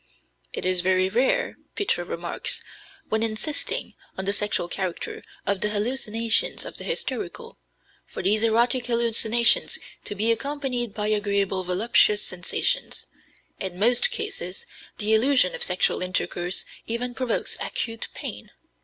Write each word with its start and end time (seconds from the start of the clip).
"It 0.51 0.65
is 0.65 0.81
very 0.81 1.09
rare," 1.09 1.57
Pitres 1.75 2.07
remarks, 2.07 2.63
when 3.09 3.21
insisting 3.21 3.93
on 4.17 4.25
the 4.25 4.33
sexual 4.33 4.67
character 4.67 5.23
of 5.45 5.61
the 5.61 5.69
hallucinations 5.69 6.65
of 6.65 6.77
the 6.77 6.83
hysterical, 6.83 7.59
"for 8.07 8.23
these 8.23 8.41
erotic 8.41 8.87
hallucinations 8.87 9.77
to 10.05 10.15
be 10.15 10.31
accompanied 10.31 10.95
by 10.95 11.09
agreeable 11.09 11.63
voluptuous 11.63 12.23
sensations. 12.23 13.05
In 13.59 13.77
most 13.77 14.09
cases 14.09 14.65
the 14.97 15.13
illusion 15.13 15.53
of 15.53 15.61
sexual 15.61 16.01
intercourse 16.01 16.65
even 16.87 17.13
provokes 17.13 17.55
acute 17.61 18.07
pain. 18.15 18.49